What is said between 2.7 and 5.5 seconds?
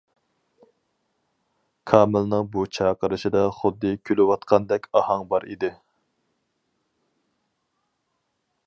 چاقىرىشىدا خۇددى كۈلۈۋاتقاندەك ئاھاڭ بار